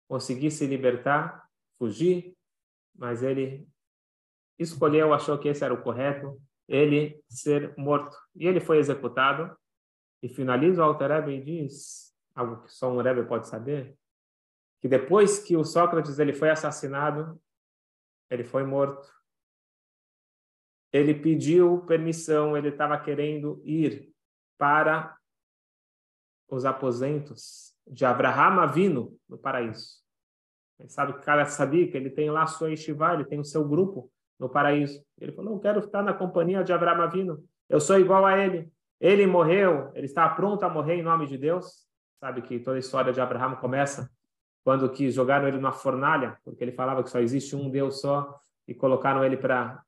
conseguir 0.08 0.52
se 0.52 0.68
libertar, 0.68 1.50
fugir, 1.80 2.36
mas 2.96 3.24
ele 3.24 3.68
escolheu, 4.60 5.14
achou 5.14 5.38
que 5.38 5.48
esse 5.48 5.64
era 5.64 5.74
o 5.74 5.82
correto, 5.82 6.40
ele 6.68 7.22
ser 7.28 7.76
morto. 7.78 8.16
E 8.36 8.48
ele 8.48 8.60
foi 8.60 8.78
executado. 8.78 9.58
E 10.22 10.30
finaliza 10.30 10.82
o 10.82 10.86
Alter 10.86 11.12
Rebbe 11.12 11.34
e 11.34 11.42
diz, 11.42 12.16
algo 12.34 12.64
que 12.64 12.72
só 12.72 12.92
um 12.92 13.02
Rebbe 13.02 13.28
pode 13.28 13.48
saber, 13.48 13.98
que 14.82 14.88
depois 14.88 15.40
que 15.40 15.56
o 15.56 15.64
Sócrates 15.64 16.20
ele 16.20 16.34
foi 16.34 16.50
assassinado, 16.50 17.40
ele 18.30 18.44
foi 18.44 18.64
morto. 18.64 19.08
Ele 20.92 21.14
pediu 21.14 21.86
permissão, 21.86 22.56
ele 22.56 22.70
estava 22.70 22.98
querendo 23.00 23.62
ir 23.66 24.15
para 24.58 25.16
os 26.50 26.66
aposentos 26.66 27.76
de 27.88 28.06
Abraham 28.06 28.62
Avino 28.62 29.18
no 29.28 29.38
paraíso. 29.38 30.04
Ele 30.80 30.90
sabe 30.90 31.14
que 31.14 31.22
cada 31.22 31.46
que 31.46 31.98
ele 31.98 32.10
tem 32.10 32.30
lá 32.30 32.46
sua 32.46 32.70
yeshiva, 32.70 33.14
ele 33.14 33.26
tem 33.26 33.40
o 33.40 33.46
seu 33.46 33.68
grupo 33.68 34.12
no 34.38 34.50
paraíso. 34.50 35.04
Ele 35.20 35.32
falou: 35.32 35.52
Não 35.54 35.60
quero 35.60 35.80
estar 35.80 36.04
na 36.04 36.14
companhia 36.14 36.64
de 36.64 36.74
Abraão 36.74 37.02
Avino. 37.02 37.44
Eu 37.70 37.80
sou 37.80 38.00
igual 38.00 38.26
a 38.26 38.38
ele. 38.38 38.72
Ele 39.00 39.26
morreu, 39.28 39.92
ele 39.94 40.06
está 40.06 40.28
pronto 40.30 40.64
a 40.64 40.70
morrer 40.70 40.96
em 40.96 41.04
nome 41.04 41.28
de 41.28 41.38
Deus. 41.38 41.86
Sabe 42.20 42.42
que 42.42 42.60
toda 42.60 42.78
a 42.78 42.80
história 42.80 43.14
de 43.14 43.22
Abraão 43.22 43.56
começa 43.56 44.10
quando 44.66 44.90
que 44.90 45.12
jogaram 45.12 45.48
ele 45.48 45.58
numa 45.58 45.72
fornalha, 45.72 46.40
porque 46.44 46.64
ele 46.64 46.72
falava 46.72 47.04
que 47.04 47.10
só 47.12 47.20
existe 47.20 47.56
um 47.56 47.70
Deus 47.70 48.02
só, 48.02 48.36
e 48.68 48.74
colocaram 48.74 49.24
ele 49.24 49.38
para 49.38 49.80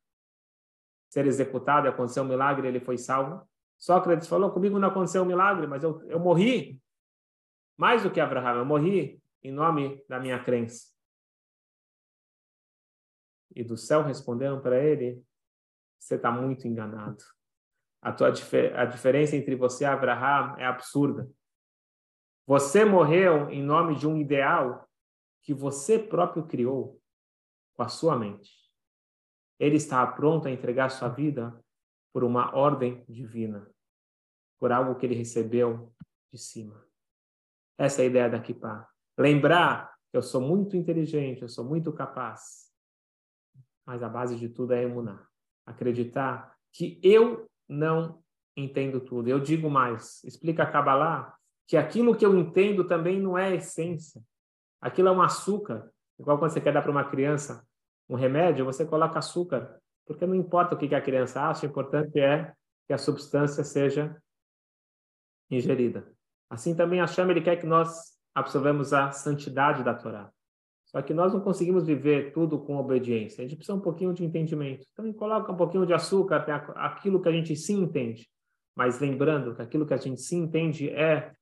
ser 1.09 1.25
executado, 1.25 1.87
e 1.87 1.89
aconteceu 1.89 2.21
um 2.21 2.27
milagre, 2.27 2.67
ele 2.67 2.79
foi 2.79 2.95
salvo. 2.95 3.41
Sócrates 3.77 4.27
falou: 4.27 4.51
Comigo 4.51 4.79
não 4.79 4.89
aconteceu 4.89 5.23
um 5.23 5.25
milagre, 5.25 5.67
mas 5.67 5.83
eu, 5.83 6.01
eu 6.09 6.19
morri 6.19 6.81
mais 7.77 8.03
do 8.03 8.11
que 8.11 8.19
Abraão, 8.19 8.57
eu 8.57 8.65
morri 8.65 9.21
em 9.43 9.51
nome 9.51 10.03
da 10.07 10.19
minha 10.19 10.43
crença 10.43 10.97
e 13.57 13.63
do 13.63 13.75
céu 13.75 14.03
responderam 14.03 14.61
para 14.61 14.79
ele: 14.79 15.23
Você 15.99 16.15
está 16.15 16.31
muito 16.31 16.67
enganado. 16.67 17.23
A, 17.99 18.11
tua 18.13 18.27
a 18.27 18.85
diferença 18.85 19.35
entre 19.35 19.55
você 19.55 19.83
e 19.83 19.87
Abraham 19.87 20.55
é 20.59 20.65
absurda. 20.65 21.27
Você 22.45 22.85
morreu 22.85 23.49
em 23.49 23.63
nome 23.63 23.95
de 23.95 24.07
um 24.07 24.15
ideal 24.15 24.87
que 25.41 25.53
você 25.53 25.97
próprio 25.97 26.45
criou 26.45 27.01
com 27.73 27.81
a 27.81 27.87
sua 27.87 28.15
mente. 28.15 28.51
Ele 29.59 29.75
está 29.75 30.05
pronto 30.05 30.47
a 30.47 30.51
entregar 30.51 30.89
sua 30.89 31.09
vida 31.09 31.59
por 32.13 32.23
uma 32.23 32.55
ordem 32.55 33.03
divina, 33.07 33.69
por 34.59 34.71
algo 34.71 34.95
que 34.95 35.05
ele 35.05 35.15
recebeu 35.15 35.93
de 36.31 36.39
cima. 36.39 36.85
Essa 37.77 38.01
é 38.01 38.05
a 38.05 38.07
ideia 38.07 38.29
da 38.29 38.39
Kippah. 38.39 38.87
Lembrar 39.17 39.95
que 40.11 40.17
eu 40.17 40.21
sou 40.21 40.41
muito 40.41 40.75
inteligente, 40.75 41.41
eu 41.41 41.49
sou 41.49 41.63
muito 41.63 41.91
capaz 41.93 42.67
mas 43.87 44.03
a 44.03 44.09
base 44.09 44.35
de 44.35 44.49
tudo 44.49 44.73
é 44.73 44.83
emunar. 44.83 45.25
Acreditar 45.65 46.53
que 46.73 46.99
eu 47.01 47.49
não 47.69 48.21
entendo 48.55 48.99
tudo. 48.99 49.29
Eu 49.29 49.39
digo 49.39 49.69
mais, 49.69 50.21
explica 50.25 50.63
a 50.63 50.69
Kabbalah 50.69 51.33
que 51.65 51.77
aquilo 51.77 52.15
que 52.15 52.25
eu 52.25 52.37
entendo 52.37 52.83
também 52.83 53.19
não 53.19 53.37
é 53.37 53.55
essência. 53.55 54.21
Aquilo 54.81 55.07
é 55.07 55.11
um 55.11 55.21
açúcar. 55.21 55.89
Igual 56.19 56.37
quando 56.37 56.51
você 56.51 56.59
quer 56.59 56.73
dar 56.73 56.81
para 56.81 56.91
uma 56.91 57.09
criança 57.09 57.65
um 58.09 58.15
remédio, 58.15 58.65
você 58.65 58.85
coloca 58.85 59.19
açúcar, 59.19 59.81
porque 60.07 60.25
não 60.25 60.33
importa 60.33 60.73
o 60.73 60.77
que 60.77 60.95
a 60.95 61.01
criança 61.01 61.41
acha, 61.41 61.65
o 61.65 61.69
importante 61.69 62.19
é 62.19 62.53
que 62.87 62.93
a 62.93 62.97
substância 62.97 63.63
seja 63.63 64.15
ingerida. 65.51 66.09
Assim 66.49 66.73
também 66.73 67.01
Hashem, 67.01 67.29
ele 67.29 67.41
quer 67.41 67.57
que 67.57 67.65
nós 67.65 68.17
absorvemos 68.33 68.93
a 68.93 69.11
santidade 69.11 69.83
da 69.83 69.93
Torá. 69.93 70.31
Só 70.85 71.01
que 71.01 71.13
nós 71.13 71.33
não 71.33 71.41
conseguimos 71.41 71.85
viver 71.85 72.31
tudo 72.31 72.59
com 72.59 72.77
obediência. 72.77 73.43
A 73.43 73.47
gente 73.47 73.57
precisa 73.57 73.77
um 73.77 73.81
pouquinho 73.81 74.13
de 74.13 74.23
entendimento. 74.23 74.87
Então, 74.93 75.11
coloca 75.11 75.51
um 75.51 75.57
pouquinho 75.57 75.85
de 75.85 75.93
açúcar, 75.93 76.45
tem 76.45 76.53
aquilo 76.53 77.21
que 77.21 77.27
a 77.27 77.31
gente 77.31 77.53
sim 77.57 77.81
entende. 77.81 78.29
Mas 78.73 78.99
lembrando 78.99 79.53
que 79.53 79.61
aquilo 79.61 79.85
que 79.85 79.93
a 79.93 79.97
gente 79.97 80.21
sim 80.21 80.43
entende 80.43 80.89
é 80.89 81.33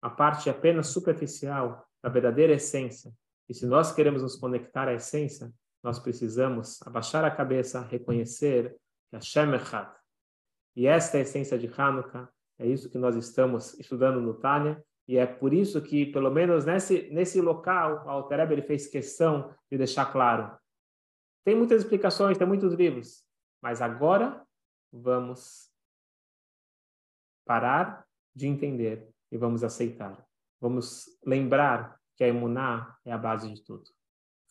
a 0.00 0.08
parte 0.08 0.48
apenas 0.48 0.88
superficial 0.88 1.84
da 2.00 2.08
verdadeira 2.08 2.52
essência. 2.52 3.12
E 3.48 3.54
se 3.54 3.66
nós 3.66 3.92
queremos 3.92 4.22
nos 4.22 4.36
conectar 4.36 4.86
à 4.86 4.94
essência, 4.94 5.50
nós 5.88 5.98
precisamos 5.98 6.82
abaixar 6.82 7.24
a 7.24 7.30
cabeça, 7.30 7.80
reconhecer 7.80 8.76
que 9.08 9.16
Hashem 9.16 9.54
Echad. 9.54 9.90
E 10.76 10.86
esta 10.86 11.16
é 11.16 11.20
a 11.20 11.22
essência 11.22 11.58
de 11.58 11.66
Hanukkah, 11.66 12.28
é 12.58 12.66
isso 12.66 12.90
que 12.90 12.98
nós 12.98 13.16
estamos 13.16 13.72
estudando 13.80 14.20
no 14.20 14.34
Tânia, 14.34 14.84
e 15.08 15.16
é 15.16 15.24
por 15.24 15.54
isso 15.54 15.80
que, 15.80 16.04
pelo 16.04 16.30
menos 16.30 16.66
nesse, 16.66 17.08
nesse 17.10 17.40
local, 17.40 18.04
o 18.04 18.10
Altereb 18.10 18.52
ele 18.52 18.60
fez 18.60 18.86
questão 18.86 19.54
de 19.70 19.78
deixar 19.78 20.12
claro. 20.12 20.54
Tem 21.42 21.56
muitas 21.56 21.80
explicações, 21.80 22.36
tem 22.36 22.46
muitos 22.46 22.74
livros, 22.74 23.24
mas 23.62 23.80
agora 23.80 24.46
vamos 24.92 25.70
parar 27.46 28.04
de 28.36 28.46
entender 28.46 29.08
e 29.32 29.38
vamos 29.38 29.64
aceitar. 29.64 30.22
Vamos 30.60 31.06
lembrar 31.24 31.98
que 32.14 32.24
a 32.24 32.28
Emuná 32.28 32.94
é 33.06 33.10
a 33.10 33.16
base 33.16 33.50
de 33.50 33.64
tudo. 33.64 33.97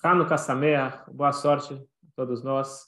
Hanukkah 0.03 0.37
Sameach, 0.37 1.09
boa 1.11 1.31
sorte 1.31 1.73
a 1.73 2.11
todos 2.15 2.43
nós. 2.43 2.85